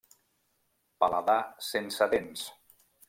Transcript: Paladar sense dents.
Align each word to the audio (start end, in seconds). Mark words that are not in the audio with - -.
Paladar 1.05 1.37
sense 1.67 2.01
dents. 2.15 2.49